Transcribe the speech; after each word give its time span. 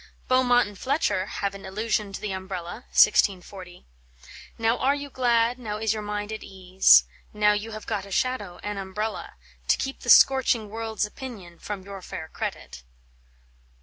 Beaumont 0.27 0.67
and 0.67 0.79
Fletcher 0.79 1.27
have 1.27 1.53
an 1.53 1.63
allusion 1.63 2.11
to 2.11 2.19
the 2.19 2.31
umbrella 2.31 2.85
(1640); 2.89 3.85
"Now 4.57 4.79
are 4.79 4.95
you 4.95 5.11
glad, 5.11 5.59
now 5.59 5.77
is 5.77 5.93
your 5.93 6.01
mind 6.01 6.31
at 6.33 6.41
ease, 6.41 7.03
Now 7.33 7.53
you 7.53 7.69
have 7.73 7.85
got 7.85 8.07
a 8.07 8.11
shadow, 8.11 8.59
an 8.63 8.79
umbrella, 8.79 9.35
To 9.67 9.77
keep 9.77 9.99
the 9.99 10.09
'scorching 10.09 10.69
world's 10.69 11.05
opinion 11.05 11.59
From 11.59 11.83
your 11.83 12.01
fair 12.01 12.29
credit." 12.29 12.81